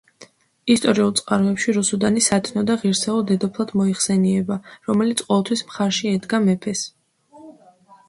ისტორიულ 0.75 1.11
წყაროებში 1.19 1.75
რუსუდანი 1.77 2.23
სათნო 2.29 2.65
და 2.71 2.79
ღირსეულ 2.85 3.23
დედოფლად 3.33 3.75
მოიხსენიება, 3.83 4.61
რომელიც 4.91 5.27
ყოველთვის 5.31 5.67
მხარში 5.71 6.15
ედგა 6.17 6.45
მეფეს. 6.51 6.87